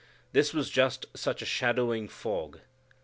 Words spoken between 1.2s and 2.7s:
a shadowing fog.